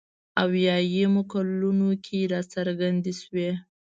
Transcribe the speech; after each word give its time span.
اویایمو 0.43 1.21
کلونو 1.31 1.89
کې 2.03 2.19
راڅرګندې 2.31 3.13
شوې. 3.21 3.49